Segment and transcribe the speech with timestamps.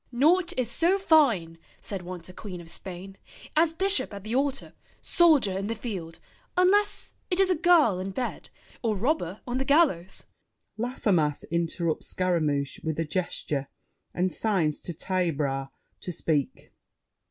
[0.11, 3.17] "'Naught is so fine,' said once a Queen of Spain,
[3.55, 6.17] 'As bishop at the altar, soldier in The field,
[6.57, 8.49] unless it is a girl in bed,
[8.81, 10.25] Or robber on the gallows—'"
[10.75, 13.67] [Laffemas interrupts Scaramouche with a gesture
[14.11, 15.67] and signs to Taillebras
[15.99, 16.73] to speak.